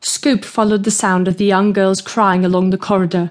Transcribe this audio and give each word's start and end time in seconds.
Scoop 0.00 0.44
followed 0.44 0.84
the 0.84 0.90
sound 0.90 1.28
of 1.28 1.36
the 1.36 1.44
young 1.44 1.72
girl's 1.72 2.00
crying 2.00 2.44
along 2.44 2.70
the 2.70 2.78
corridor. 2.78 3.30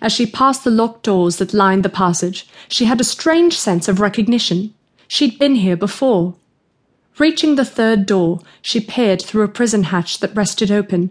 As 0.00 0.12
she 0.12 0.26
passed 0.26 0.64
the 0.64 0.70
locked 0.70 1.02
doors 1.02 1.36
that 1.36 1.52
lined 1.52 1.84
the 1.84 1.88
passage, 1.88 2.46
she 2.68 2.84
had 2.84 3.00
a 3.00 3.04
strange 3.04 3.58
sense 3.58 3.88
of 3.88 4.00
recognition. 4.00 4.74
She'd 5.08 5.38
been 5.38 5.56
here 5.56 5.76
before. 5.76 6.34
Reaching 7.18 7.56
the 7.56 7.64
third 7.64 8.06
door, 8.06 8.40
she 8.62 8.80
peered 8.80 9.20
through 9.20 9.42
a 9.42 9.48
prison 9.48 9.84
hatch 9.84 10.20
that 10.20 10.34
rested 10.34 10.70
open. 10.70 11.10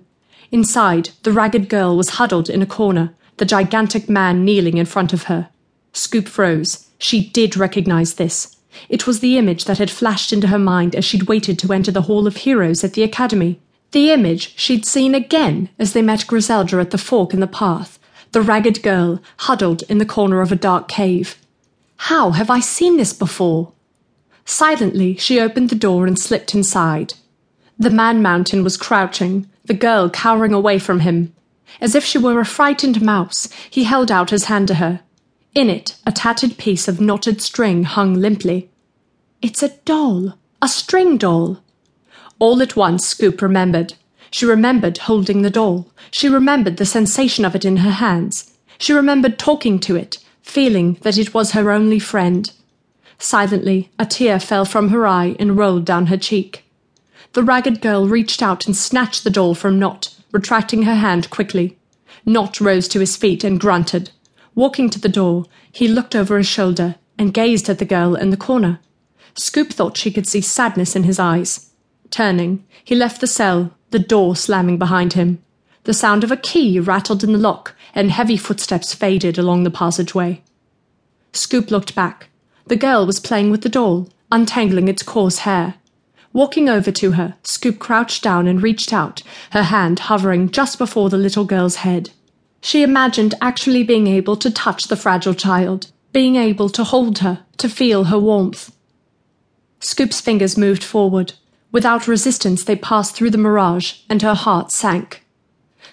Inside, 0.51 1.11
the 1.23 1.31
ragged 1.31 1.69
girl 1.69 1.95
was 1.95 2.11
huddled 2.11 2.49
in 2.49 2.61
a 2.61 2.65
corner, 2.65 3.13
the 3.37 3.45
gigantic 3.45 4.09
man 4.09 4.43
kneeling 4.43 4.77
in 4.77 4.85
front 4.85 5.13
of 5.13 5.23
her. 5.23 5.49
Scoop 5.93 6.27
froze. 6.27 6.87
She 6.97 7.29
did 7.29 7.57
recognize 7.57 8.15
this. 8.15 8.57
It 8.89 9.05
was 9.05 9.19
the 9.19 9.37
image 9.37 9.65
that 9.65 9.77
had 9.77 9.91
flashed 9.91 10.31
into 10.31 10.47
her 10.47 10.59
mind 10.59 10.95
as 10.95 11.03
she'd 11.03 11.23
waited 11.23 11.59
to 11.59 11.73
enter 11.73 11.91
the 11.91 12.03
Hall 12.03 12.27
of 12.27 12.37
Heroes 12.37 12.83
at 12.83 12.93
the 12.93 13.03
Academy. 13.03 13.59
The 13.91 14.11
image 14.11 14.57
she'd 14.57 14.85
seen 14.85 15.13
again 15.13 15.69
as 15.77 15.93
they 15.93 16.01
met 16.01 16.27
Griselda 16.27 16.79
at 16.79 16.91
the 16.91 16.97
fork 16.97 17.33
in 17.33 17.39
the 17.41 17.47
path, 17.47 17.99
the 18.31 18.41
ragged 18.41 18.81
girl 18.81 19.21
huddled 19.37 19.83
in 19.89 19.97
the 19.97 20.05
corner 20.05 20.41
of 20.41 20.51
a 20.51 20.55
dark 20.55 20.87
cave. 20.87 21.37
How 21.97 22.31
have 22.31 22.49
I 22.49 22.61
seen 22.61 22.97
this 22.97 23.13
before? 23.13 23.73
Silently, 24.45 25.17
she 25.17 25.39
opened 25.39 25.69
the 25.69 25.75
door 25.75 26.07
and 26.07 26.17
slipped 26.17 26.55
inside. 26.55 27.13
The 27.77 27.89
man 27.89 28.21
mountain 28.21 28.63
was 28.63 28.77
crouching, 28.77 29.49
the 29.65 29.73
girl 29.73 30.09
cowering 30.09 30.53
away 30.53 30.79
from 30.79 31.01
him. 31.01 31.33
As 31.79 31.95
if 31.95 32.03
she 32.03 32.17
were 32.17 32.39
a 32.39 32.45
frightened 32.45 33.01
mouse, 33.01 33.49
he 33.69 33.83
held 33.83 34.11
out 34.11 34.29
his 34.29 34.45
hand 34.45 34.67
to 34.69 34.75
her. 34.75 35.01
In 35.53 35.69
it, 35.69 35.95
a 36.05 36.11
tattered 36.11 36.57
piece 36.57 36.87
of 36.87 37.01
knotted 37.01 37.41
string 37.41 37.83
hung 37.83 38.13
limply. 38.13 38.69
It's 39.41 39.61
a 39.61 39.69
doll, 39.85 40.33
a 40.61 40.67
string 40.67 41.17
doll. 41.17 41.59
All 42.41 42.59
at 42.63 42.75
once, 42.75 43.05
Scoop 43.05 43.39
remembered. 43.39 43.93
She 44.31 44.47
remembered 44.47 44.97
holding 44.97 45.43
the 45.43 45.51
doll. 45.51 45.91
She 46.09 46.27
remembered 46.27 46.77
the 46.77 46.87
sensation 46.87 47.45
of 47.45 47.53
it 47.53 47.63
in 47.63 47.77
her 47.77 47.91
hands. 47.91 48.57
She 48.79 48.93
remembered 48.93 49.37
talking 49.37 49.77
to 49.81 49.95
it, 49.95 50.17
feeling 50.41 50.97
that 51.03 51.19
it 51.19 51.35
was 51.35 51.51
her 51.51 51.69
only 51.69 51.99
friend. 51.99 52.51
Silently, 53.19 53.91
a 53.99 54.07
tear 54.07 54.39
fell 54.39 54.65
from 54.65 54.89
her 54.89 55.05
eye 55.05 55.35
and 55.37 55.55
rolled 55.55 55.85
down 55.85 56.07
her 56.07 56.17
cheek. 56.17 56.65
The 57.33 57.43
ragged 57.43 57.79
girl 57.79 58.07
reached 58.07 58.41
out 58.41 58.65
and 58.65 58.75
snatched 58.75 59.23
the 59.23 59.29
doll 59.29 59.53
from 59.53 59.77
Knot, 59.77 60.15
retracting 60.31 60.81
her 60.81 60.95
hand 60.95 61.29
quickly. 61.29 61.77
Knot 62.25 62.59
rose 62.59 62.87
to 62.87 63.01
his 63.01 63.15
feet 63.15 63.43
and 63.43 63.59
grunted. 63.59 64.09
Walking 64.55 64.89
to 64.89 64.99
the 64.99 65.09
door, 65.09 65.45
he 65.71 65.87
looked 65.87 66.15
over 66.15 66.39
his 66.39 66.47
shoulder 66.47 66.95
and 67.19 67.35
gazed 67.35 67.69
at 67.69 67.77
the 67.77 67.85
girl 67.85 68.15
in 68.15 68.31
the 68.31 68.35
corner. 68.35 68.79
Scoop 69.35 69.71
thought 69.71 69.95
she 69.95 70.09
could 70.09 70.25
see 70.27 70.41
sadness 70.41 70.95
in 70.95 71.03
his 71.03 71.19
eyes. 71.19 71.67
Turning, 72.11 72.63
he 72.83 72.93
left 72.93 73.21
the 73.21 73.27
cell, 73.27 73.71
the 73.89 73.99
door 73.99 74.35
slamming 74.35 74.77
behind 74.77 75.13
him. 75.13 75.41
The 75.85 75.93
sound 75.93 76.23
of 76.23 76.31
a 76.31 76.37
key 76.37 76.79
rattled 76.79 77.23
in 77.23 77.31
the 77.31 77.39
lock, 77.39 77.75
and 77.95 78.11
heavy 78.11 78.37
footsteps 78.37 78.93
faded 78.93 79.37
along 79.37 79.63
the 79.63 79.71
passageway. 79.71 80.43
Scoop 81.33 81.71
looked 81.71 81.95
back. 81.95 82.27
The 82.67 82.75
girl 82.75 83.05
was 83.05 83.19
playing 83.19 83.49
with 83.49 83.61
the 83.61 83.69
doll, 83.69 84.09
untangling 84.31 84.87
its 84.87 85.01
coarse 85.01 85.39
hair. 85.39 85.75
Walking 86.33 86.69
over 86.69 86.91
to 86.91 87.11
her, 87.13 87.35
Scoop 87.43 87.79
crouched 87.79 88.23
down 88.23 88.47
and 88.47 88.61
reached 88.61 88.93
out, 88.93 89.23
her 89.51 89.63
hand 89.63 89.99
hovering 89.99 90.49
just 90.49 90.77
before 90.77 91.09
the 91.09 91.17
little 91.17 91.45
girl's 91.45 91.77
head. 91.77 92.11
She 92.61 92.83
imagined 92.83 93.33
actually 93.41 93.83
being 93.83 94.07
able 94.07 94.35
to 94.37 94.51
touch 94.51 94.87
the 94.87 94.95
fragile 94.95 95.33
child, 95.33 95.91
being 96.13 96.35
able 96.35 96.69
to 96.69 96.83
hold 96.83 97.19
her, 97.19 97.43
to 97.57 97.67
feel 97.67 98.05
her 98.05 98.19
warmth. 98.19 98.75
Scoop's 99.79 100.21
fingers 100.21 100.57
moved 100.57 100.83
forward. 100.83 101.33
Without 101.71 102.07
resistance, 102.07 102.63
they 102.63 102.75
passed 102.75 103.15
through 103.15 103.29
the 103.29 103.37
mirage, 103.37 103.99
and 104.09 104.21
her 104.21 104.33
heart 104.33 104.71
sank. 104.71 105.23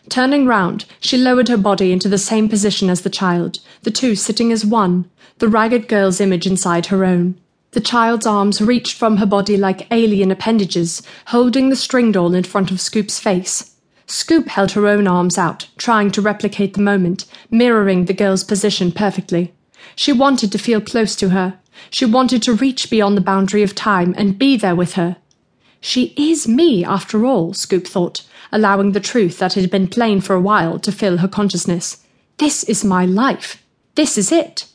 Turning 0.09 0.47
round, 0.47 0.87
she 1.01 1.17
lowered 1.17 1.49
her 1.49 1.57
body 1.57 1.93
into 1.93 2.09
the 2.09 2.19
same 2.19 2.49
position 2.49 2.89
as 2.91 3.03
the 3.03 3.11
child, 3.11 3.61
the 3.83 3.91
two 3.91 4.15
sitting 4.15 4.51
as 4.51 4.65
one, 4.65 5.09
the 5.39 5.49
ragged 5.49 5.87
girl's 5.87 6.21
image 6.21 6.47
inside 6.47 6.87
her 6.87 7.05
own. 7.05 7.39
The 7.73 7.81
child's 7.81 8.27
arms 8.27 8.63
reached 8.63 8.95
from 8.95 9.19
her 9.19 9.27
body 9.27 9.57
like 9.57 9.87
alien 9.93 10.31
appendages, 10.31 11.03
holding 11.27 11.69
the 11.69 11.77
string 11.77 12.13
doll 12.13 12.35
in 12.35 12.45
front 12.45 12.71
of 12.71 12.81
Scoop's 12.81 13.21
face. 13.21 13.75
Scoop 14.07 14.49
held 14.49 14.73
her 14.73 14.89
own 14.89 15.07
arms 15.07 15.37
out, 15.37 15.69
trying 15.77 16.11
to 16.13 16.23
replicate 16.23 16.73
the 16.75 16.81
moment, 16.81 17.27
mirroring 17.51 18.07
the 18.07 18.15
girl's 18.15 18.43
position 18.43 18.91
perfectly. 18.91 19.53
She 19.95 20.13
wanted 20.13 20.51
to 20.53 20.59
feel 20.59 20.81
close 20.81 21.15
to 21.17 21.29
her. 21.29 21.59
She 21.91 22.07
wanted 22.07 22.43
to 22.45 22.55
reach 22.55 22.91
beyond 22.91 23.17
the 23.17 23.23
boundary 23.23 23.63
of 23.63 23.75
time 23.75 24.15
and 24.17 24.39
be 24.39 24.57
there 24.57 24.75
with 24.75 24.95
her. 24.95 25.19
She 25.81 26.13
is 26.17 26.49
me, 26.49 26.85
after 26.85 27.25
all, 27.25 27.55
Scoop 27.55 27.87
thought, 27.87 28.23
allowing 28.51 28.93
the 28.93 29.01
truth 29.01 29.39
that 29.39 29.55
had 29.55 29.71
been 29.71 29.89
plain 29.89 30.21
for 30.21 30.35
a 30.35 30.41
while 30.41 30.79
to 30.81 30.93
fill 30.93 31.19
her 31.19 31.29
consciousness. 31.29 32.05
This 32.39 32.65
is 32.65 32.85
my 32.85 33.05
life. 33.05 33.63
This 33.95 34.19
is 34.19 34.33
it. 34.33 34.67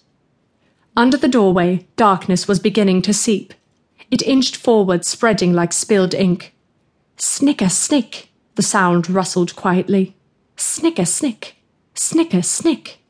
Under 0.96 1.18
the 1.18 1.28
doorway, 1.28 1.88
darkness 1.96 2.48
was 2.48 2.60
beginning 2.60 3.02
to 3.04 3.14
seep. 3.14 3.54
It 4.12 4.22
inched 4.22 4.56
forward, 4.56 5.06
spreading 5.06 5.54
like 5.54 5.74
spilled 5.74 6.14
ink. 6.14 6.54
Snicker, 7.18 7.70
snick, 7.70 8.30
the 8.56 8.62
sound 8.62 9.10
rustled 9.10 9.56
quietly. 9.56 10.16
Snicker, 10.56 11.06
snick, 11.06 11.56
snicker, 11.96 12.42
snick. 12.42 13.03